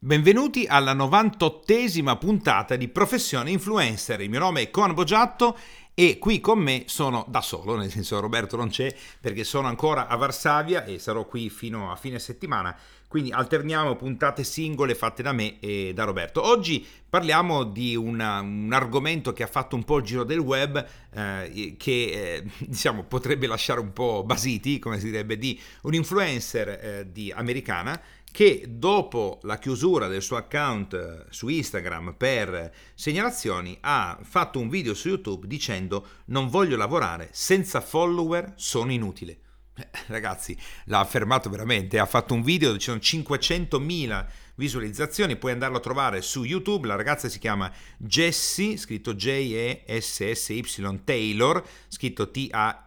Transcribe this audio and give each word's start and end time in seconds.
Benvenuti 0.00 0.64
alla 0.68 0.94
98esima 0.94 2.16
puntata 2.18 2.76
di 2.76 2.86
Professione 2.86 3.50
Influencer. 3.50 4.20
Il 4.20 4.30
mio 4.30 4.38
nome 4.38 4.62
è 4.62 4.70
Coan 4.70 4.94
Bogiatto 4.94 5.58
e 5.92 6.18
qui 6.18 6.38
con 6.38 6.60
me 6.60 6.84
sono 6.86 7.26
da 7.26 7.40
solo, 7.40 7.74
nel 7.74 7.90
senso 7.90 8.20
Roberto 8.20 8.56
non 8.56 8.68
c'è 8.68 8.94
perché 9.20 9.42
sono 9.42 9.66
ancora 9.66 10.06
a 10.06 10.14
Varsavia 10.14 10.84
e 10.84 11.00
sarò 11.00 11.26
qui 11.26 11.50
fino 11.50 11.90
a 11.90 11.96
fine 11.96 12.20
settimana, 12.20 12.78
quindi 13.08 13.32
alterniamo 13.32 13.96
puntate 13.96 14.44
singole 14.44 14.94
fatte 14.94 15.24
da 15.24 15.32
me 15.32 15.58
e 15.58 15.90
da 15.92 16.04
Roberto. 16.04 16.46
Oggi 16.46 16.86
parliamo 17.08 17.64
di 17.64 17.96
una, 17.96 18.38
un 18.38 18.72
argomento 18.72 19.32
che 19.32 19.42
ha 19.42 19.48
fatto 19.48 19.74
un 19.74 19.82
po' 19.82 19.96
il 19.96 20.04
giro 20.04 20.22
del 20.22 20.38
web, 20.38 20.86
eh, 21.10 21.74
che 21.76 21.90
eh, 21.90 22.44
diciamo 22.64 23.02
potrebbe 23.02 23.48
lasciare 23.48 23.80
un 23.80 23.92
po' 23.92 24.22
basiti, 24.24 24.78
come 24.78 25.00
si 25.00 25.06
direbbe, 25.06 25.36
di 25.36 25.60
un 25.82 25.94
influencer 25.94 26.68
eh, 26.68 27.08
di 27.10 27.32
americana 27.32 28.00
che 28.30 28.66
dopo 28.68 29.40
la 29.42 29.58
chiusura 29.58 30.06
del 30.06 30.22
suo 30.22 30.36
account 30.36 30.94
eh, 30.94 31.24
su 31.30 31.48
Instagram 31.48 32.14
per 32.16 32.72
segnalazioni 32.94 33.76
ha 33.80 34.18
fatto 34.22 34.58
un 34.58 34.68
video 34.68 34.94
su 34.94 35.08
YouTube 35.08 35.46
dicendo 35.46 36.06
non 36.26 36.48
voglio 36.48 36.76
lavorare, 36.76 37.28
senza 37.32 37.80
follower 37.80 38.52
sono 38.56 38.92
inutile. 38.92 39.40
Eh, 39.78 39.88
ragazzi, 40.08 40.56
l'ha 40.86 40.98
affermato 40.98 41.48
veramente, 41.48 41.98
ha 41.98 42.06
fatto 42.06 42.34
un 42.34 42.42
video 42.42 42.68
dove 42.68 42.80
ci 42.80 42.86
sono 42.86 42.98
500.000 42.98 44.26
visualizzazioni, 44.56 45.36
puoi 45.36 45.52
andarlo 45.52 45.76
a 45.76 45.80
trovare 45.80 46.20
su 46.20 46.42
YouTube, 46.42 46.88
la 46.88 46.96
ragazza 46.96 47.28
si 47.28 47.38
chiama 47.38 47.72
Jessie, 47.96 48.76
scritto 48.76 49.14
J-E-S-S-Y 49.14 50.72
Taylor, 51.04 51.64
scritto 51.86 52.28
T-A-Y-L-O-R, 52.30 52.86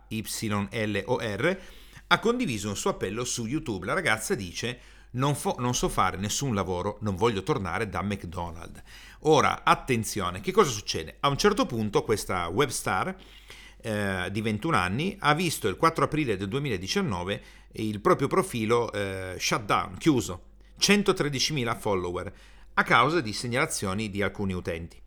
ha 2.07 2.19
condiviso 2.19 2.67
un 2.67 2.75
suo 2.75 2.89
appello 2.89 3.23
su 3.23 3.45
YouTube. 3.45 3.85
La 3.85 3.93
ragazza 3.93 4.35
dice 4.35 4.79
non, 5.11 5.35
fo- 5.35 5.55
non 5.59 5.73
so 5.73 5.89
fare 5.89 6.17
nessun 6.17 6.53
lavoro, 6.53 6.97
non 7.01 7.15
voglio 7.15 7.43
tornare 7.43 7.89
da 7.89 8.01
McDonald's. 8.01 8.81
Ora, 9.21 9.63
attenzione, 9.63 10.41
che 10.41 10.51
cosa 10.51 10.69
succede? 10.69 11.17
A 11.19 11.27
un 11.27 11.37
certo 11.37 11.65
punto 11.65 12.03
questa 12.03 12.47
webstar 12.47 13.15
eh, 13.81 14.29
di 14.31 14.41
21 14.41 14.77
anni 14.77 15.17
ha 15.19 15.33
visto 15.33 15.67
il 15.67 15.75
4 15.75 16.05
aprile 16.05 16.37
del 16.37 16.47
2019 16.47 17.43
il 17.73 17.99
proprio 18.01 18.27
profilo 18.27 18.91
eh, 18.91 19.35
shutdown, 19.39 19.97
chiuso, 19.97 20.43
113.000 20.79 21.77
follower, 21.77 22.33
a 22.73 22.83
causa 22.83 23.21
di 23.21 23.33
segnalazioni 23.33 24.09
di 24.09 24.21
alcuni 24.21 24.53
utenti. 24.53 24.99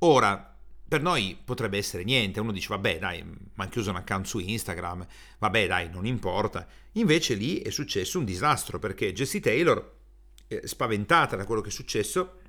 Ora, 0.00 0.55
per 0.88 1.02
noi 1.02 1.36
potrebbe 1.42 1.78
essere 1.78 2.04
niente, 2.04 2.40
uno 2.40 2.52
dice 2.52 2.68
vabbè 2.68 2.98
dai, 2.98 3.22
mi 3.22 3.36
hanno 3.56 3.70
chiuso 3.70 3.90
un 3.90 3.96
account 3.96 4.26
su 4.26 4.38
Instagram, 4.38 5.06
vabbè 5.38 5.66
dai, 5.66 5.90
non 5.90 6.06
importa. 6.06 6.66
Invece 6.92 7.34
lì 7.34 7.58
è 7.60 7.70
successo 7.70 8.18
un 8.18 8.24
disastro 8.24 8.78
perché 8.78 9.12
Jessie 9.12 9.40
Taylor, 9.40 9.94
eh, 10.46 10.62
spaventata 10.64 11.34
da 11.34 11.44
quello 11.44 11.60
che 11.60 11.70
è 11.70 11.72
successo, 11.72 12.40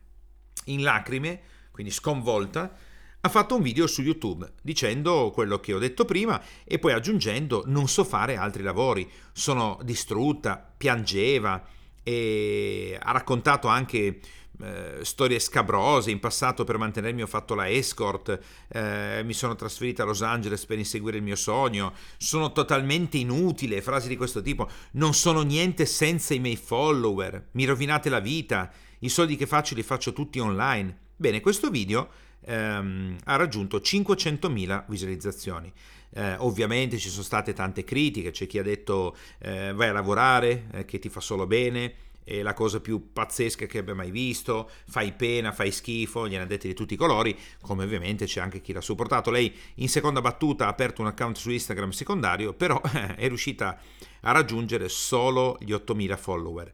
in 0.66 0.84
lacrime, 0.84 1.42
quindi 1.72 1.92
sconvolta, 1.92 2.76
ha 3.20 3.30
fatto 3.30 3.56
un 3.56 3.62
video 3.64 3.88
su 3.88 4.04
YouTube 4.04 4.54
dicendo 4.62 5.32
quello 5.34 5.60
che 5.60 5.74
ho 5.74 5.80
detto 5.80 6.06
prima 6.06 6.42
e 6.64 6.78
poi 6.78 6.94
aggiungendo 6.94 7.64
non 7.66 7.88
so 7.88 8.04
fare 8.04 8.36
altri 8.36 8.62
lavori, 8.62 9.10
sono 9.32 9.80
distrutta, 9.84 10.74
piangeva 10.78 11.76
e 12.08 12.98
ha 12.98 13.12
raccontato 13.12 13.68
anche 13.68 14.20
eh, 14.62 15.00
storie 15.02 15.40
scabrose. 15.40 16.10
In 16.10 16.22
passato 16.22 16.64
per 16.64 16.78
mantenermi 16.78 17.22
ho 17.22 17.28
fatto 17.28 17.54
la 17.54 17.70
escort, 17.70 18.40
eh, 18.70 19.24
mi 19.26 19.34
sono 19.34 19.56
trasferita 19.56 20.04
a 20.04 20.06
Los 20.06 20.22
Angeles 20.22 20.66
per 20.66 20.78
inseguire 20.78 21.18
il 21.18 21.24
mio 21.24 21.36
sogno, 21.36 21.92
sono 22.16 22.54
totalmente 22.54 23.18
inutile, 23.18 23.82
frasi 23.82 24.08
di 24.08 24.16
questo 24.16 24.42
tipo, 24.42 24.70
non 24.92 25.14
sono 25.14 25.42
niente 25.42 25.86
senza 25.86 26.34
i 26.34 26.40
miei 26.40 26.56
follower, 26.56 27.50
mi 27.52 27.66
rovinate 27.66 28.08
la 28.08 28.22
vita, 28.22 28.72
i 29.00 29.10
soldi 29.10 29.36
che 29.36 29.46
faccio 29.46 29.76
li 29.76 29.84
faccio 29.84 30.14
tutti 30.14 30.40
online. 30.40 30.98
Bene, 31.18 31.42
questo 31.42 31.70
video 31.70 32.08
ehm, 32.46 33.18
ha 33.26 33.36
raggiunto 33.36 33.80
500.000 33.80 34.86
visualizzazioni. 34.88 35.74
Eh, 36.18 36.36
ovviamente 36.40 36.98
ci 36.98 37.10
sono 37.10 37.22
state 37.22 37.54
tante 37.54 37.84
critiche, 37.84 38.32
c'è 38.32 38.48
chi 38.48 38.58
ha 38.58 38.64
detto 38.64 39.16
eh, 39.38 39.72
vai 39.74 39.90
a 39.90 39.92
lavorare, 39.92 40.68
eh, 40.72 40.86
che 40.86 40.98
ti 40.98 41.10
fa 41.10 41.20
solo 41.20 41.46
bene, 41.46 41.94
è 42.24 42.42
la 42.42 42.56
cosa 42.56 42.80
più 42.80 43.14
pazzesca 43.14 43.68
che 43.68 43.78
abbia 43.78 43.94
mai 43.94 44.10
visto, 44.10 44.68
fai 44.88 45.14
pena, 45.14 45.52
fai 45.52 45.72
schifo, 45.72 46.28
gliene 46.28 46.44
ha 46.44 46.48
detti 46.48 46.68
di 46.68 46.74
tutti 46.74 46.96
i 46.96 46.98
colori, 46.98 47.38
come 47.62 47.84
ovviamente 47.84 48.26
c'è 48.26 48.42
anche 48.42 48.62
chi 48.62 48.74
l'ha 48.74 48.82
supportato. 48.82 49.30
Lei 49.30 49.54
in 49.76 49.90
seconda 49.90 50.20
battuta 50.20 50.66
ha 50.66 50.70
aperto 50.70 51.02
un 51.02 51.08
account 51.08 51.38
su 51.38 51.52
Instagram 51.52 51.92
secondario, 51.92 52.54
però 52.54 52.82
è 53.16 53.28
riuscita 53.28 53.80
a 54.22 54.32
raggiungere 54.32 54.90
solo 54.90 55.56
gli 55.62 55.72
8000 55.72 56.18
follower. 56.18 56.74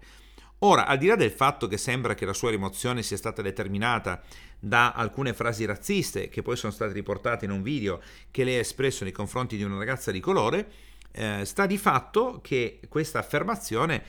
Ora, 0.66 0.86
al 0.86 0.98
di 0.98 1.08
là 1.08 1.16
del 1.16 1.32
fatto 1.32 1.68
che 1.68 1.78
sembra 1.78 2.14
che 2.14 2.26
la 2.26 2.32
sua 2.32 2.50
rimozione 2.50 3.04
sia 3.04 3.18
stata 3.18 3.42
determinata 3.42 4.22
da 4.58 4.94
alcune 4.94 5.34
frasi 5.34 5.66
razziste 5.66 6.30
che 6.30 6.42
poi 6.42 6.56
sono 6.56 6.72
state 6.72 6.94
riportate 6.94 7.44
in 7.44 7.52
un 7.52 7.62
video 7.62 8.02
che 8.32 8.46
lei 8.46 8.56
ha 8.56 8.60
espresso 8.60 9.04
nei 9.04 9.12
confronti 9.12 9.58
di 9.58 9.64
una 9.64 9.78
ragazza 9.78 10.10
di 10.10 10.22
colore, 10.22 10.72
eh, 11.12 11.44
sta 11.44 11.66
di 11.66 11.78
fatto 11.78 12.40
che 12.42 12.80
questa 12.88 13.20
affermazione 13.20 14.04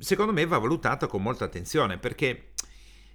secondo 0.00 0.32
me 0.32 0.44
va 0.44 0.58
valutata 0.58 1.06
con 1.06 1.22
molta 1.22 1.44
attenzione 1.44 1.98
perché 1.98 2.50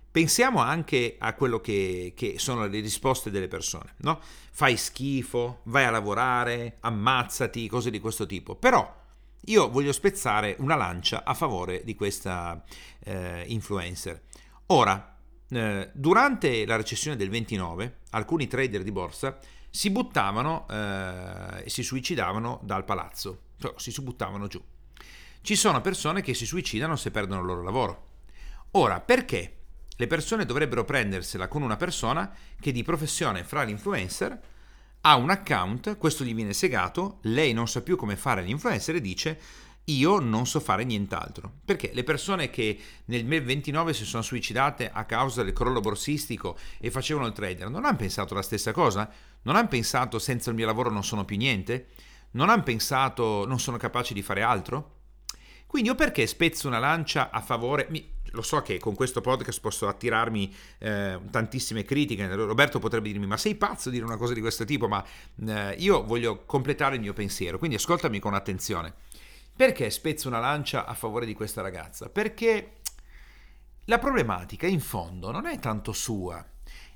pensiamo 0.09 0.59
anche 0.59 1.17
a 1.19 1.33
quello 1.33 1.59
che, 1.59 2.13
che, 2.15 2.35
sono 2.37 2.67
le 2.67 2.79
risposte 2.79 3.31
delle 3.31 3.49
persone, 3.49 3.95
no? 3.97 4.21
Fai 4.51 4.77
schifo, 4.77 5.59
vai 5.63 5.83
a 5.83 5.89
lavorare, 5.89 6.77
ammazzati, 6.79 7.67
cose 7.67 7.89
di 7.89 7.99
questo 7.99 8.25
tipo. 8.25 8.55
Però 8.55 9.00
io 9.45 9.69
voglio 9.69 9.91
spezzare 9.91 10.55
una 10.59 10.75
lancia 10.75 11.23
a 11.23 11.33
favore 11.33 11.83
di 11.83 11.95
questa 11.95 12.63
eh, 13.03 13.43
influencer. 13.47 14.21
Ora, 14.67 15.17
eh, 15.49 15.89
durante 15.93 16.65
la 16.65 16.75
recessione 16.75 17.17
del 17.17 17.29
29, 17.29 17.99
alcuni 18.11 18.47
trader 18.47 18.83
di 18.83 18.91
borsa 18.91 19.39
si 19.69 19.89
buttavano 19.89 20.67
e 20.69 21.63
eh, 21.65 21.69
si 21.69 21.81
suicidavano 21.81 22.59
dal 22.63 22.83
palazzo, 22.83 23.43
cioè 23.57 23.73
si 23.77 23.93
buttavano 24.01 24.47
giù. 24.47 24.61
Ci 25.41 25.55
sono 25.55 25.81
persone 25.81 26.21
che 26.21 26.33
si 26.33 26.45
suicidano 26.45 26.95
se 26.95 27.09
perdono 27.09 27.41
il 27.41 27.47
loro 27.47 27.63
lavoro. 27.63 28.07
Ora, 28.71 28.99
perché 28.99 29.57
le 29.95 30.07
persone 30.07 30.45
dovrebbero 30.45 30.85
prendersela 30.85 31.47
con 31.47 31.61
una 31.61 31.77
persona 31.77 32.33
che 32.59 32.71
di 32.71 32.83
professione 32.83 33.43
fra 33.43 33.63
l'influencer 33.63 34.39
ha 35.01 35.15
un 35.15 35.29
account, 35.29 35.97
questo 35.97 36.23
gli 36.23 36.33
viene 36.35 36.53
segato, 36.53 37.19
lei 37.23 37.53
non 37.53 37.67
sa 37.67 37.81
più 37.81 37.95
come 37.95 38.15
fare 38.15 38.43
l'influencer 38.43 38.95
e 38.95 39.01
dice 39.01 39.39
io 39.85 40.19
non 40.19 40.45
so 40.45 40.59
fare 40.59 40.83
nient'altro. 40.83 41.51
Perché 41.65 41.89
le 41.93 42.03
persone 42.03 42.49
che 42.49 42.77
nel 43.05 43.21
2029 43.21 43.93
si 43.93 44.05
sono 44.05 44.21
suicidate 44.21 44.89
a 44.91 45.05
causa 45.05 45.43
del 45.43 45.53
crollo 45.53 45.79
borsistico 45.79 46.57
e 46.79 46.91
facevano 46.91 47.25
il 47.25 47.33
trader, 47.33 47.69
non 47.69 47.85
hanno 47.85 47.97
pensato 47.97 48.35
la 48.35 48.43
stessa 48.43 48.71
cosa? 48.71 49.09
Non 49.41 49.55
hanno 49.55 49.67
pensato 49.67 50.19
senza 50.19 50.51
il 50.51 50.55
mio 50.55 50.67
lavoro 50.67 50.91
non 50.91 51.03
sono 51.03 51.25
più 51.25 51.37
niente? 51.37 51.87
Non 52.31 52.49
hanno 52.49 52.63
pensato 52.63 53.45
non 53.47 53.59
sono 53.59 53.77
capace 53.77 54.13
di 54.13 54.21
fare 54.21 54.43
altro? 54.43 54.99
Quindi 55.65 55.89
io 55.89 55.95
perché 55.95 56.27
spezzo 56.27 56.67
una 56.67 56.79
lancia 56.79 57.31
a 57.31 57.41
favore... 57.41 57.87
Mi, 57.89 58.19
lo 58.31 58.41
so 58.41 58.61
che 58.61 58.79
con 58.79 58.95
questo 58.95 59.21
podcast 59.21 59.59
posso 59.59 59.87
attirarmi 59.87 60.53
eh, 60.79 61.19
tantissime 61.29 61.83
critiche. 61.83 62.27
Roberto 62.33 62.79
potrebbe 62.79 63.09
dirmi: 63.09 63.25
Ma 63.25 63.37
sei 63.37 63.55
pazzo 63.55 63.89
a 63.89 63.91
dire 63.91 64.05
una 64.05 64.17
cosa 64.17 64.33
di 64.33 64.41
questo 64.41 64.65
tipo? 64.65 64.87
Ma 64.87 65.03
eh, 65.47 65.75
io 65.77 66.03
voglio 66.03 66.45
completare 66.45 66.95
il 66.95 67.01
mio 67.01 67.13
pensiero, 67.13 67.57
quindi 67.57 67.75
ascoltami 67.75 68.19
con 68.19 68.33
attenzione. 68.33 68.93
Perché 69.55 69.89
spezzo 69.89 70.27
una 70.27 70.39
lancia 70.39 70.85
a 70.85 70.93
favore 70.93 71.25
di 71.25 71.33
questa 71.33 71.61
ragazza? 71.61 72.09
Perché 72.09 72.77
la 73.85 73.99
problematica 73.99 74.67
in 74.67 74.79
fondo 74.79 75.31
non 75.31 75.45
è 75.45 75.59
tanto 75.59 75.91
sua, 75.91 76.43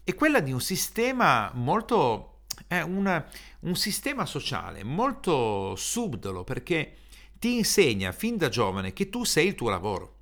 è 0.03 0.13
quella 0.13 0.39
di 0.39 0.51
un 0.51 0.61
sistema 0.61 1.51
molto. 1.53 2.41
è 2.67 2.81
una, 2.81 3.27
un 3.61 3.75
sistema 3.75 4.25
sociale 4.25 4.83
molto 4.83 5.75
subdolo 5.75 6.43
perché 6.43 6.97
ti 7.37 7.57
insegna 7.57 8.11
fin 8.11 8.37
da 8.37 8.49
giovane 8.49 8.93
che 8.93 9.09
tu 9.09 9.23
sei 9.23 9.47
il 9.47 9.55
tuo 9.55 9.69
lavoro. 9.69 10.14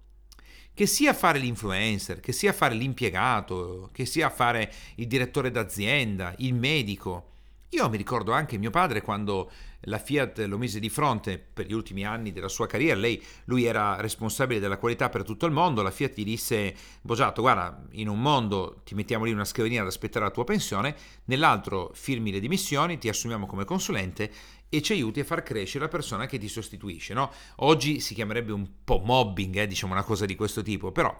Che 0.75 0.87
sia 0.87 1.13
fare 1.13 1.37
l'influencer, 1.37 2.19
che 2.19 2.31
sia 2.31 2.51
fare 2.51 2.73
l'impiegato, 2.73 3.89
che 3.93 4.05
sia 4.05 4.31
fare 4.31 4.71
il 4.95 5.05
direttore 5.05 5.51
d'azienda, 5.51 6.33
il 6.39 6.55
medico. 6.55 7.32
Io 7.73 7.89
mi 7.89 7.97
ricordo 7.97 8.33
anche 8.33 8.59
mio 8.59 8.69
padre 8.69 9.01
quando 9.01 9.49
la 9.85 9.97
Fiat 9.97 10.45
lo 10.45 10.59
mise 10.59 10.79
di 10.79 10.89
fronte 10.89 11.39
per 11.39 11.65
gli 11.65 11.73
ultimi 11.73 12.05
anni 12.05 12.31
della 12.31 12.47
sua 12.47 12.67
carriera, 12.67 12.99
lei, 12.99 13.21
lui 13.45 13.65
era 13.65 13.99
responsabile 13.99 14.59
della 14.59 14.77
qualità 14.77 15.09
per 15.09 15.23
tutto 15.23 15.47
il 15.47 15.51
mondo, 15.51 15.81
la 15.81 15.89
Fiat 15.89 16.15
gli 16.15 16.23
disse, 16.23 16.75
Bogiato, 17.01 17.41
guarda, 17.41 17.83
in 17.93 18.09
un 18.09 18.21
mondo 18.21 18.81
ti 18.85 18.93
mettiamo 18.93 19.25
lì 19.25 19.31
una 19.31 19.43
scrivania 19.43 19.81
ad 19.81 19.87
aspettare 19.87 20.23
la 20.23 20.31
tua 20.31 20.43
pensione, 20.43 20.95
nell'altro 21.25 21.89
firmi 21.95 22.31
le 22.31 22.39
dimissioni, 22.39 22.99
ti 22.99 23.09
assumiamo 23.09 23.47
come 23.47 23.65
consulente 23.65 24.31
e 24.69 24.81
ci 24.83 24.93
aiuti 24.93 25.21
a 25.21 25.23
far 25.23 25.41
crescere 25.41 25.85
la 25.85 25.89
persona 25.89 26.27
che 26.27 26.37
ti 26.37 26.47
sostituisce. 26.47 27.15
No? 27.15 27.31
Oggi 27.57 27.99
si 27.99 28.13
chiamerebbe 28.13 28.51
un 28.51 28.67
po' 28.83 29.01
mobbing, 29.03 29.55
eh, 29.55 29.67
diciamo 29.67 29.93
una 29.93 30.03
cosa 30.03 30.27
di 30.27 30.35
questo 30.35 30.61
tipo, 30.61 30.91
però 30.91 31.19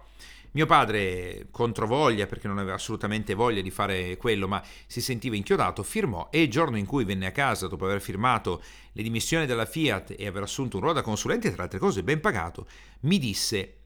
mio 0.54 0.66
padre, 0.66 1.48
controvoglia, 1.52 2.26
perché 2.26 2.48
non 2.48 2.58
aveva 2.58 2.76
assolutamente 2.76 3.34
voglia 3.34 3.62
di 3.62 3.72
fare 3.72 4.18
quello, 4.18 4.48
ma 4.48 4.64
si 4.88 5.02
sentiva 5.02 5.36
inchiodato, 5.36 5.84
firmò 5.84 6.30
e 6.32 6.44
il 6.44 6.50
giorno 6.50 6.78
in 6.78 6.86
cui 6.86 7.06
venne 7.06 7.28
a 7.28 7.32
casa, 7.32 7.68
dopo 7.68 7.86
aver 7.86 8.02
firmato 8.02 8.62
le 8.92 9.04
dimissioni 9.04 9.46
dalla 9.46 9.66
Fiat 9.66 10.16
e 10.18 10.28
aver 10.28 10.44
assunto 10.44 10.78
un 10.78 10.84
ruolo 10.84 11.00
da 11.00 11.06
consulente, 11.06 11.52
tra 11.52 11.64
altre 11.64 11.80
cose 11.80 12.04
ben 12.04 12.20
pagato, 12.20 12.68
mi 13.02 13.18
disse 13.18 13.78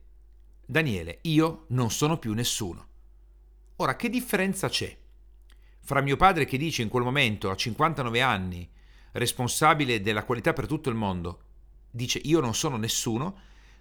Daniele, 0.64 1.20
io 1.22 1.64
non 1.68 1.90
sono 1.90 2.18
più 2.18 2.34
nessuno. 2.34 2.86
Ora, 3.76 3.96
che 3.96 4.10
differenza 4.10 4.68
c'è 4.68 4.94
fra 5.80 6.02
mio 6.02 6.16
padre 6.16 6.44
che 6.44 6.58
dice 6.58 6.82
in 6.82 6.90
quel 6.90 7.02
momento, 7.02 7.48
a 7.48 7.56
59 7.56 8.20
anni, 8.20 8.68
responsabile 9.12 10.02
della 10.02 10.24
qualità 10.24 10.52
per 10.52 10.66
tutto 10.66 10.90
il 10.90 10.94
mondo, 10.94 11.44
dice 11.90 12.20
io 12.24 12.40
non 12.40 12.54
sono 12.54 12.76
nessuno, 12.76 13.38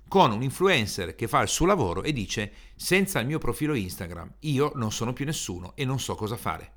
con 0.07 0.31
un 0.31 0.41
influencer 0.41 1.15
che 1.15 1.27
fa 1.27 1.41
il 1.41 1.47
suo 1.47 1.65
lavoro 1.65 2.03
e 2.03 2.13
dice 2.13 2.51
senza 2.75 3.19
il 3.19 3.27
mio 3.27 3.39
profilo 3.39 3.73
Instagram 3.73 4.35
io 4.41 4.71
non 4.75 4.91
sono 4.91 5.13
più 5.13 5.25
nessuno 5.25 5.73
e 5.75 5.85
non 5.85 5.99
so 5.99 6.15
cosa 6.15 6.37
fare. 6.37 6.71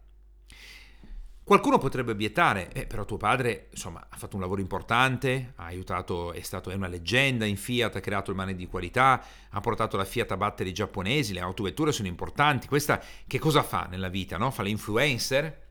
Qualcuno 1.50 1.78
potrebbe 1.78 2.12
obiettare, 2.12 2.70
eh, 2.72 2.86
però 2.86 3.04
tuo 3.04 3.16
padre 3.16 3.70
insomma, 3.72 4.06
ha 4.08 4.16
fatto 4.16 4.36
un 4.36 4.42
lavoro 4.42 4.60
importante, 4.60 5.54
ha 5.56 5.64
aiutato, 5.64 6.32
è 6.32 6.42
stato 6.42 6.70
è 6.70 6.74
una 6.74 6.86
leggenda 6.86 7.44
in 7.44 7.56
Fiat, 7.56 7.96
ha 7.96 8.00
creato 8.00 8.30
il 8.30 8.36
mani 8.36 8.54
di 8.54 8.68
qualità, 8.68 9.20
ha 9.50 9.60
portato 9.60 9.96
la 9.96 10.04
Fiat 10.04 10.30
a 10.30 10.36
battere 10.36 10.68
i 10.68 10.72
giapponesi, 10.72 11.32
le 11.32 11.40
autovetture 11.40 11.90
sono 11.90 12.06
importanti, 12.06 12.68
questa 12.68 13.02
che 13.26 13.40
cosa 13.40 13.64
fa 13.64 13.88
nella 13.90 14.08
vita? 14.08 14.36
No? 14.36 14.52
Fa 14.52 14.62
l'influencer? 14.62 15.68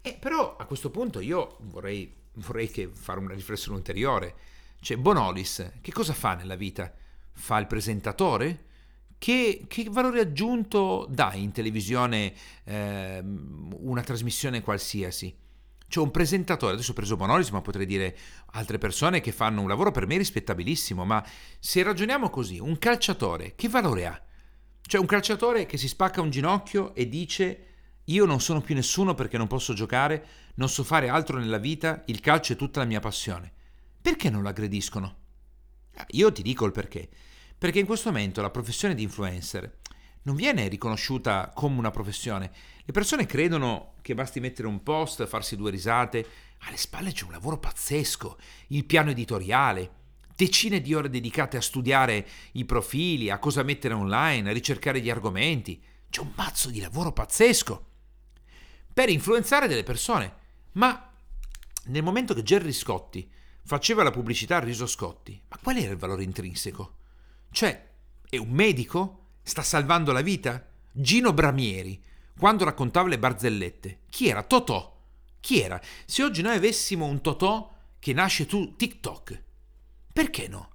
Eh, 0.00 0.16
però 0.18 0.56
a 0.56 0.64
questo 0.64 0.88
punto 0.90 1.20
io 1.20 1.58
vorrei, 1.60 2.10
vorrei 2.36 2.68
fare 2.90 3.20
una 3.20 3.34
riflessione 3.34 3.76
ulteriore. 3.76 4.34
Cioè, 4.82 4.96
Bonolis, 4.96 5.74
che 5.80 5.92
cosa 5.92 6.12
fa 6.12 6.34
nella 6.34 6.56
vita? 6.56 6.92
Fa 7.34 7.56
il 7.58 7.68
presentatore? 7.68 8.64
Che, 9.16 9.66
che, 9.68 9.86
valore 9.88 10.18
aggiunto 10.18 11.06
dà 11.08 11.34
in 11.34 11.52
televisione 11.52 12.34
eh, 12.64 13.22
una 13.22 14.02
trasmissione 14.02 14.60
qualsiasi? 14.60 15.32
Cioè 15.86 16.02
un 16.02 16.10
presentatore, 16.10 16.72
adesso 16.72 16.90
ho 16.90 16.94
preso 16.94 17.14
Bonolis, 17.14 17.50
ma 17.50 17.60
potrei 17.60 17.86
dire 17.86 18.16
altre 18.54 18.78
persone 18.78 19.20
che 19.20 19.30
fanno 19.30 19.60
un 19.60 19.68
lavoro 19.68 19.92
per 19.92 20.08
me 20.08 20.16
rispettabilissimo, 20.16 21.04
ma 21.04 21.24
se 21.60 21.80
ragioniamo 21.84 22.28
così, 22.28 22.58
un 22.58 22.76
calciatore, 22.76 23.54
che 23.54 23.68
valore 23.68 24.06
ha? 24.06 24.20
Cioè 24.80 25.00
un 25.00 25.06
calciatore 25.06 25.64
che 25.64 25.76
si 25.76 25.86
spacca 25.86 26.20
un 26.20 26.30
ginocchio 26.30 26.92
e 26.96 27.08
dice 27.08 27.66
io 28.06 28.24
non 28.24 28.40
sono 28.40 28.60
più 28.60 28.74
nessuno 28.74 29.14
perché 29.14 29.38
non 29.38 29.46
posso 29.46 29.74
giocare, 29.74 30.26
non 30.56 30.68
so 30.68 30.82
fare 30.82 31.08
altro 31.08 31.38
nella 31.38 31.58
vita, 31.58 32.02
il 32.06 32.18
calcio 32.18 32.54
è 32.54 32.56
tutta 32.56 32.80
la 32.80 32.86
mia 32.86 32.98
passione. 32.98 33.52
Perché 34.02 34.28
non 34.28 34.42
lo 34.42 34.48
aggrediscono? 34.48 35.16
Io 36.10 36.32
ti 36.32 36.42
dico 36.42 36.66
il 36.66 36.72
perché 36.72 37.08
perché 37.62 37.78
in 37.78 37.86
questo 37.86 38.10
momento 38.10 38.42
la 38.42 38.50
professione 38.50 38.92
di 38.92 39.04
influencer 39.04 39.78
non 40.22 40.34
viene 40.34 40.66
riconosciuta 40.66 41.52
come 41.54 41.78
una 41.78 41.92
professione. 41.92 42.50
Le 42.84 42.90
persone 42.90 43.24
credono 43.24 43.94
che 44.02 44.14
basti 44.14 44.40
mettere 44.40 44.66
un 44.66 44.82
post, 44.82 45.24
farsi 45.26 45.54
due 45.54 45.70
risate. 45.70 46.26
Alle 46.62 46.76
spalle 46.76 47.12
c'è 47.12 47.24
un 47.24 47.30
lavoro 47.30 47.58
pazzesco, 47.58 48.36
il 48.70 48.84
piano 48.84 49.10
editoriale, 49.10 49.90
decine 50.34 50.80
di 50.80 50.92
ore 50.92 51.08
dedicate 51.08 51.56
a 51.56 51.60
studiare 51.60 52.26
i 52.54 52.64
profili, 52.64 53.30
a 53.30 53.38
cosa 53.38 53.62
mettere 53.62 53.94
online, 53.94 54.50
a 54.50 54.52
ricercare 54.52 55.00
gli 55.00 55.08
argomenti. 55.08 55.80
C'è 56.10 56.20
un 56.20 56.32
mazzo 56.34 56.68
di 56.68 56.80
lavoro 56.80 57.12
pazzesco 57.12 57.86
per 58.92 59.08
influenzare 59.08 59.68
delle 59.68 59.84
persone. 59.84 60.34
Ma 60.72 61.12
nel 61.84 62.02
momento 62.02 62.34
che 62.34 62.42
Gerry 62.42 62.72
Scotti 62.72 63.30
faceva 63.64 64.02
la 64.02 64.10
pubblicità 64.10 64.56
a 64.56 64.60
Riso 64.60 64.86
Scotti, 64.86 65.40
ma 65.48 65.58
qual 65.62 65.76
era 65.76 65.92
il 65.92 65.98
valore 65.98 66.24
intrinseco? 66.24 66.96
Cioè, 67.50 67.90
è 68.28 68.36
un 68.36 68.50
medico? 68.50 69.18
Sta 69.42 69.62
salvando 69.62 70.12
la 70.12 70.20
vita? 70.20 70.66
Gino 70.90 71.32
Bramieri, 71.32 72.02
quando 72.38 72.64
raccontava 72.64 73.08
le 73.08 73.18
barzellette, 73.18 74.00
chi 74.08 74.28
era? 74.28 74.42
Totò. 74.42 74.90
Chi 75.40 75.60
era? 75.60 75.80
Se 76.04 76.22
oggi 76.22 76.42
noi 76.42 76.56
avessimo 76.56 77.06
un 77.06 77.20
Totò 77.20 77.72
che 77.98 78.12
nasce 78.12 78.48
su 78.48 78.74
TikTok, 78.76 79.42
perché 80.12 80.48
no? 80.48 80.70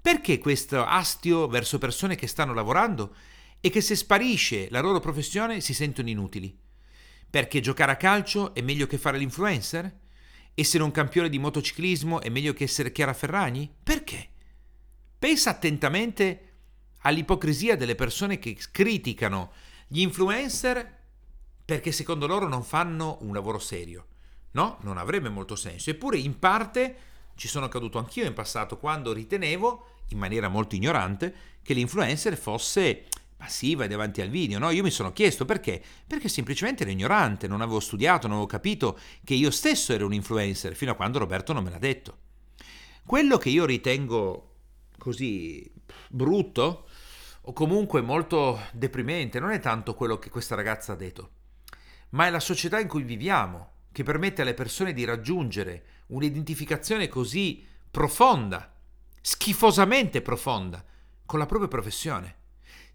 Perché 0.00 0.38
questo 0.38 0.84
astio 0.84 1.48
verso 1.48 1.78
persone 1.78 2.14
che 2.14 2.26
stanno 2.26 2.54
lavorando 2.54 3.14
e 3.60 3.70
che 3.70 3.80
se 3.80 3.96
sparisce 3.96 4.68
la 4.70 4.80
loro 4.80 5.00
professione 5.00 5.60
si 5.60 5.72
sentono 5.74 6.10
inutili? 6.10 6.56
Perché 7.30 7.60
giocare 7.60 7.92
a 7.92 7.96
calcio 7.96 8.54
è 8.54 8.60
meglio 8.60 8.86
che 8.86 8.98
fare 8.98 9.18
l'influencer? 9.18 10.00
Essere 10.56 10.84
un 10.84 10.92
campione 10.92 11.28
di 11.28 11.40
motociclismo 11.40 12.20
è 12.20 12.28
meglio 12.28 12.52
che 12.52 12.62
essere 12.62 12.92
Chiara 12.92 13.12
Ferragni? 13.12 13.68
Perché? 13.82 14.28
Pensa 15.18 15.50
attentamente 15.50 16.52
all'ipocrisia 17.00 17.76
delle 17.76 17.96
persone 17.96 18.38
che 18.38 18.56
criticano 18.70 19.52
gli 19.88 20.00
influencer 20.00 21.02
perché 21.64 21.90
secondo 21.90 22.28
loro 22.28 22.46
non 22.46 22.62
fanno 22.62 23.18
un 23.22 23.34
lavoro 23.34 23.58
serio. 23.58 24.06
No, 24.52 24.78
non 24.82 24.96
avrebbe 24.96 25.28
molto 25.28 25.56
senso. 25.56 25.90
Eppure 25.90 26.18
in 26.18 26.38
parte 26.38 26.96
ci 27.34 27.48
sono 27.48 27.66
caduto 27.66 27.98
anch'io 27.98 28.24
in 28.24 28.32
passato 28.32 28.78
quando 28.78 29.12
ritenevo, 29.12 29.86
in 30.10 30.18
maniera 30.18 30.46
molto 30.46 30.76
ignorante, 30.76 31.34
che 31.62 31.74
l'influencer 31.74 32.36
fosse 32.36 33.06
passiva 33.36 33.84
e 33.84 33.88
davanti 33.88 34.20
al 34.20 34.28
video. 34.28 34.58
No, 34.58 34.70
io 34.70 34.82
mi 34.82 34.90
sono 34.90 35.12
chiesto 35.12 35.44
perché? 35.44 35.82
Perché 36.06 36.28
semplicemente 36.28 36.82
ero 36.82 36.92
ignorante, 36.92 37.46
non 37.46 37.60
avevo 37.60 37.80
studiato, 37.80 38.26
non 38.26 38.36
avevo 38.36 38.50
capito 38.50 38.98
che 39.24 39.34
io 39.34 39.50
stesso 39.50 39.92
ero 39.92 40.06
un 40.06 40.14
influencer, 40.14 40.74
fino 40.74 40.92
a 40.92 40.94
quando 40.94 41.18
Roberto 41.18 41.52
non 41.52 41.64
me 41.64 41.70
l'ha 41.70 41.78
detto. 41.78 42.18
Quello 43.04 43.36
che 43.36 43.50
io 43.50 43.64
ritengo 43.66 44.52
così 44.98 45.70
brutto 46.08 46.88
o 47.42 47.52
comunque 47.52 48.00
molto 48.00 48.58
deprimente 48.72 49.38
non 49.38 49.50
è 49.50 49.60
tanto 49.60 49.94
quello 49.94 50.18
che 50.18 50.30
questa 50.30 50.54
ragazza 50.54 50.92
ha 50.92 50.96
detto, 50.96 51.30
ma 52.10 52.26
è 52.26 52.30
la 52.30 52.40
società 52.40 52.80
in 52.80 52.88
cui 52.88 53.02
viviamo 53.02 53.72
che 53.92 54.02
permette 54.02 54.42
alle 54.42 54.54
persone 54.54 54.92
di 54.92 55.04
raggiungere 55.04 55.84
un'identificazione 56.06 57.08
così 57.08 57.64
profonda, 57.90 58.74
schifosamente 59.20 60.22
profonda, 60.22 60.84
con 61.26 61.38
la 61.38 61.46
propria 61.46 61.68
professione. 61.68 62.36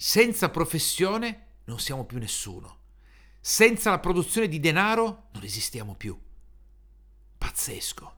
Senza 0.02 0.48
professione 0.48 1.48
non 1.66 1.78
siamo 1.78 2.06
più 2.06 2.20
nessuno. 2.20 2.78
Senza 3.42 3.90
la 3.90 4.00
produzione 4.00 4.48
di 4.48 4.62
denaro 4.62 5.28
non 5.34 5.44
esistiamo 5.44 5.94
più. 5.94 6.18
Pazzesco 7.38 8.14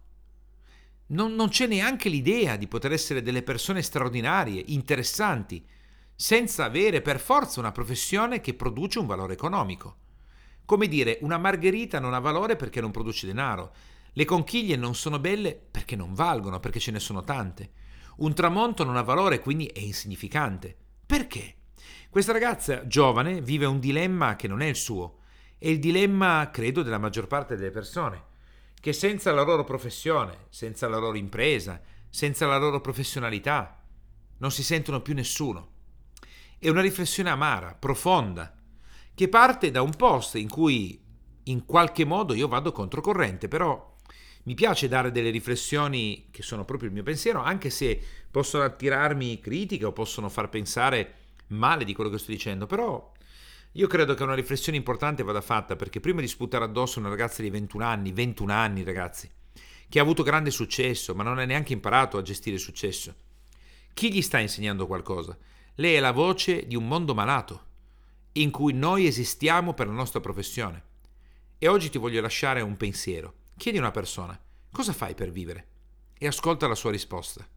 non, 1.07 1.33
non 1.33 1.49
c'è 1.49 1.65
neanche 1.65 2.07
l'idea 2.07 2.55
di 2.55 2.67
poter 2.67 2.91
essere 2.91 3.23
delle 3.23 3.41
persone 3.41 3.81
straordinarie, 3.81 4.63
interessanti, 4.67 5.65
senza 6.15 6.65
avere 6.65 7.01
per 7.01 7.19
forza 7.19 7.59
una 7.59 7.71
professione 7.71 8.41
che 8.41 8.53
produce 8.53 8.99
un 8.99 9.07
valore 9.07 9.33
economico. 9.33 9.95
Come 10.63 10.87
dire, 10.87 11.17
una 11.21 11.39
margherita 11.39 11.99
non 11.99 12.13
ha 12.13 12.19
valore 12.19 12.57
perché 12.57 12.79
non 12.79 12.91
produce 12.91 13.25
denaro, 13.25 13.73
le 14.13 14.25
conchiglie 14.25 14.75
non 14.75 14.93
sono 14.93 15.17
belle 15.17 15.55
perché 15.55 15.95
non 15.95 16.13
valgono, 16.13 16.59
perché 16.59 16.79
ce 16.79 16.91
ne 16.91 16.99
sono 16.99 17.23
tante. 17.23 17.71
Un 18.17 18.35
tramonto 18.35 18.83
non 18.83 18.97
ha 18.97 19.01
valore, 19.01 19.39
quindi 19.39 19.65
è 19.65 19.79
insignificante. 19.79 20.77
Perché? 21.07 21.55
Questa 22.09 22.31
ragazza 22.31 22.87
giovane 22.87 23.41
vive 23.41 23.65
un 23.65 23.79
dilemma 23.79 24.35
che 24.35 24.47
non 24.47 24.61
è 24.61 24.67
il 24.67 24.75
suo, 24.75 25.19
è 25.57 25.67
il 25.67 25.79
dilemma, 25.79 26.49
credo, 26.51 26.81
della 26.83 26.97
maggior 26.97 27.27
parte 27.27 27.55
delle 27.55 27.71
persone 27.71 28.29
che 28.81 28.93
senza 28.93 29.31
la 29.31 29.43
loro 29.43 29.63
professione, 29.63 30.47
senza 30.49 30.89
la 30.89 30.97
loro 30.97 31.15
impresa, 31.15 31.79
senza 32.09 32.47
la 32.47 32.57
loro 32.57 32.81
professionalità, 32.81 33.79
non 34.39 34.49
si 34.49 34.63
sentono 34.63 35.01
più 35.01 35.13
nessuno. 35.13 35.69
È 36.57 36.67
una 36.67 36.81
riflessione 36.81 37.29
amara, 37.29 37.75
profonda, 37.75 38.57
che 39.13 39.29
parte 39.29 39.69
da 39.69 39.83
un 39.83 39.95
post 39.95 40.33
in 40.35 40.49
cui 40.49 40.99
in 41.43 41.63
qualche 41.65 42.05
modo 42.05 42.33
io 42.33 42.47
vado 42.47 42.71
controcorrente, 42.71 43.47
però 43.47 43.95
mi 44.43 44.55
piace 44.55 44.87
dare 44.87 45.11
delle 45.11 45.29
riflessioni 45.29 46.29
che 46.31 46.41
sono 46.41 46.65
proprio 46.65 46.87
il 46.87 46.95
mio 46.95 47.03
pensiero, 47.03 47.39
anche 47.39 47.69
se 47.69 48.01
possono 48.31 48.63
attirarmi 48.63 49.39
critiche 49.39 49.85
o 49.85 49.93
possono 49.93 50.27
far 50.27 50.49
pensare 50.49 51.20
male 51.51 51.85
di 51.85 51.93
quello 51.93 52.09
che 52.09 52.17
sto 52.17 52.31
dicendo, 52.31 52.65
però 52.65 53.11
io 53.73 53.87
credo 53.87 54.13
che 54.13 54.23
una 54.23 54.35
riflessione 54.35 54.77
importante 54.77 55.23
vada 55.23 55.41
fatta 55.41 55.75
perché 55.75 55.99
prima 55.99 56.21
di 56.21 56.27
sputare 56.27 56.65
addosso 56.65 56.99
una 56.99 57.09
ragazza 57.09 57.41
di 57.41 57.49
21 57.49 57.85
anni, 57.85 58.11
21 58.11 58.51
anni 58.51 58.83
ragazzi, 58.83 59.29
che 59.87 59.99
ha 59.99 60.01
avuto 60.01 60.23
grande 60.23 60.51
successo 60.51 61.15
ma 61.15 61.23
non 61.23 61.39
ha 61.39 61.45
neanche 61.45 61.73
imparato 61.73 62.17
a 62.17 62.21
gestire 62.21 62.55
il 62.55 62.61
successo, 62.61 63.15
chi 63.93 64.11
gli 64.11 64.21
sta 64.21 64.39
insegnando 64.39 64.87
qualcosa? 64.87 65.37
Lei 65.75 65.95
è 65.95 65.99
la 65.99 66.11
voce 66.11 66.65
di 66.65 66.75
un 66.75 66.87
mondo 66.87 67.13
malato, 67.13 67.65
in 68.33 68.49
cui 68.49 68.73
noi 68.73 69.05
esistiamo 69.05 69.73
per 69.73 69.87
la 69.87 69.93
nostra 69.93 70.19
professione. 70.19 70.83
E 71.57 71.67
oggi 71.67 71.89
ti 71.89 71.97
voglio 71.97 72.21
lasciare 72.21 72.61
un 72.61 72.77
pensiero. 72.77 73.35
Chiedi 73.57 73.77
a 73.77 73.81
una 73.81 73.91
persona, 73.91 74.39
cosa 74.71 74.93
fai 74.93 75.13
per 75.13 75.31
vivere? 75.31 75.67
E 76.17 76.27
ascolta 76.27 76.67
la 76.67 76.75
sua 76.75 76.91
risposta. 76.91 77.47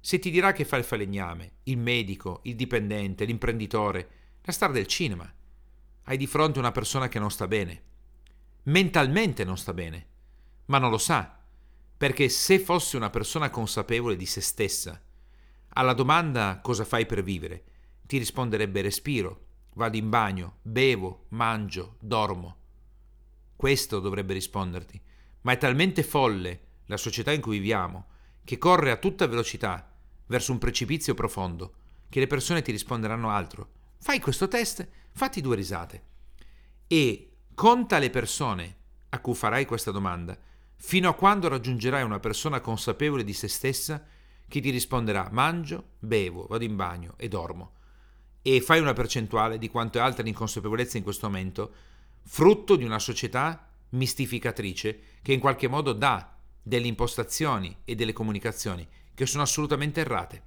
Se 0.00 0.18
ti 0.18 0.30
dirà 0.30 0.52
che 0.52 0.64
fa 0.64 0.76
il 0.76 0.84
falegname, 0.84 1.52
il 1.64 1.78
medico, 1.78 2.40
il 2.44 2.54
dipendente, 2.54 3.24
l'imprenditore, 3.24 4.10
la 4.42 4.52
star 4.52 4.70
del 4.70 4.86
cinema, 4.86 5.32
hai 6.04 6.16
di 6.16 6.26
fronte 6.26 6.58
una 6.58 6.72
persona 6.72 7.08
che 7.08 7.18
non 7.18 7.30
sta 7.30 7.48
bene. 7.48 7.82
Mentalmente 8.64 9.44
non 9.44 9.56
sta 9.56 9.72
bene, 9.72 10.06
ma 10.66 10.78
non 10.78 10.90
lo 10.90 10.98
sa, 10.98 11.38
perché 11.96 12.28
se 12.28 12.58
fosse 12.58 12.96
una 12.96 13.10
persona 13.10 13.50
consapevole 13.50 14.16
di 14.16 14.26
se 14.26 14.40
stessa, 14.40 15.00
alla 15.70 15.92
domanda 15.94 16.60
cosa 16.62 16.84
fai 16.84 17.06
per 17.06 17.22
vivere, 17.22 17.64
ti 18.02 18.18
risponderebbe 18.18 18.82
respiro, 18.82 19.46
vado 19.74 19.96
in 19.96 20.08
bagno, 20.08 20.58
bevo, 20.62 21.26
mangio, 21.30 21.96
dormo. 22.00 22.56
Questo 23.56 24.00
dovrebbe 24.00 24.32
risponderti, 24.34 25.00
ma 25.42 25.52
è 25.52 25.58
talmente 25.58 26.02
folle 26.02 26.60
la 26.86 26.96
società 26.96 27.32
in 27.32 27.40
cui 27.40 27.58
viviamo 27.58 28.06
che 28.46 28.58
corre 28.58 28.92
a 28.92 28.96
tutta 28.96 29.26
velocità 29.26 29.90
verso 30.26 30.52
un 30.52 30.58
precipizio 30.58 31.14
profondo 31.14 31.72
che 32.08 32.20
le 32.20 32.28
persone 32.28 32.62
ti 32.62 32.70
risponderanno 32.70 33.28
altro. 33.28 33.70
Fai 33.98 34.20
questo 34.20 34.46
test, 34.46 34.88
fatti 35.10 35.40
due 35.40 35.56
risate 35.56 36.02
e 36.86 37.32
conta 37.54 37.98
le 37.98 38.08
persone 38.08 38.76
a 39.08 39.18
cui 39.18 39.34
farai 39.34 39.64
questa 39.64 39.90
domanda 39.90 40.38
fino 40.76 41.08
a 41.08 41.14
quando 41.14 41.48
raggiungerai 41.48 42.04
una 42.04 42.20
persona 42.20 42.60
consapevole 42.60 43.24
di 43.24 43.32
se 43.32 43.48
stessa 43.48 44.06
che 44.46 44.60
ti 44.60 44.70
risponderà 44.70 45.28
mangio, 45.32 45.94
bevo, 45.98 46.46
vado 46.48 46.62
in 46.62 46.76
bagno 46.76 47.14
e 47.16 47.26
dormo. 47.26 47.72
E 48.42 48.60
fai 48.60 48.78
una 48.78 48.92
percentuale 48.92 49.58
di 49.58 49.68
quanto 49.68 49.98
è 49.98 50.00
alta 50.00 50.22
l'inconsapevolezza 50.22 50.98
in 50.98 51.02
questo 51.02 51.26
momento, 51.26 51.72
frutto 52.22 52.76
di 52.76 52.84
una 52.84 53.00
società 53.00 53.68
mistificatrice 53.88 55.00
che 55.20 55.32
in 55.32 55.40
qualche 55.40 55.66
modo 55.66 55.92
dà 55.92 56.35
delle 56.66 56.88
impostazioni 56.88 57.76
e 57.84 57.94
delle 57.94 58.12
comunicazioni 58.12 58.84
che 59.14 59.24
sono 59.24 59.44
assolutamente 59.44 60.00
errate. 60.00 60.42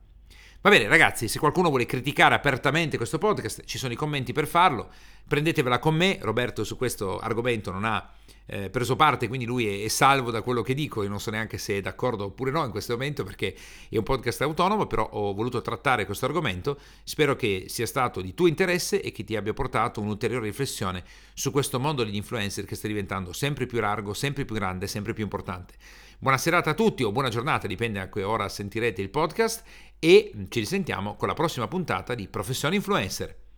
Va 0.60 0.70
bene, 0.70 0.90
ragazzi, 0.90 1.30
se 1.30 1.40
qualcuno 1.40 1.70
vuole 1.70 1.86
criticare 1.86 2.36
apertamente 2.36 2.98
questo 2.98 3.18
podcast, 3.18 3.64
ci 3.64 3.78
sono 3.78 3.94
i 3.94 3.96
commenti 3.96 4.34
per 4.34 4.46
farlo. 4.46 4.90
Prendetevela 5.26 5.80
con 5.80 5.96
me. 5.96 6.18
Roberto 6.20 6.66
su 6.66 6.76
questo 6.76 7.20
argomento 7.20 7.72
non 7.72 7.86
ha 7.86 8.12
eh, 8.46 8.70
preso 8.70 8.98
parte, 8.98 9.30
quindi 9.30 9.46
lui 9.46 9.68
è, 9.68 9.86
è, 9.86 9.88
salvo 9.88 10.32
da 10.32 10.42
quello 10.42 10.62
che 10.62 10.74
dico. 10.74 11.04
Io 11.04 11.08
non 11.08 11.22
so 11.22 11.32
neanche 11.32 11.58
se 11.58 11.78
è 11.78 11.82
d'accordo 11.82 12.26
oppure 12.26 12.52
no 12.52 12.66
in 12.66 12.72
questo 12.72 12.94
momento 12.94 13.24
perché 13.24 13.56
è 13.88 13.96
un 13.96 14.04
podcast 14.04 14.42
autonomo, 14.42 14.88
però 14.88 15.08
ho 15.10 15.34
voluto 15.34 15.62
trattare 15.62 16.06
questo 16.06 16.26
argomento. 16.26 16.78
Spero 17.06 17.38
che 17.38 17.66
sia 17.70 17.86
stato 17.86 18.20
di 18.20 18.34
tuo 18.34 18.48
interesse 18.48 19.02
e 19.02 19.14
che 19.14 19.24
ti 19.24 19.38
abbia 19.38 19.54
portato 19.54 20.02
un'ulteriore 20.02 20.48
riflessione 20.48 21.06
su 21.34 21.52
questo 21.52 21.80
mondo 21.80 22.04
degli 22.04 22.16
influencer 22.16 22.66
che 22.66 22.76
sta 22.76 22.88
diventando 22.88 23.32
sempre 23.32 23.66
più 23.66 23.80
largo, 23.80 24.14
sempre 24.14 24.44
più 24.44 24.56
grande, 24.56 24.88
sempre 24.88 25.14
più 25.14 25.24
importante. 25.24 25.76
Buona 26.22 26.38
serata 26.38 26.72
a 26.72 26.74
tutti 26.74 27.04
o 27.04 27.14
buona 27.14 27.30
giornata, 27.30 27.66
dipende 27.66 28.02
a 28.02 28.10
che 28.10 28.24
ora 28.24 28.50
sentirete 28.50 29.02
il 29.02 29.10
podcast 29.10 29.64
e 30.00 30.34
ci 30.50 30.60
risentiamo 30.60 31.16
con 31.16 31.30
la 31.30 31.34
prossima 31.34 31.70
puntata 31.70 32.14
di 32.14 32.28
Professione 32.28 32.76
Influencer. 32.76 33.49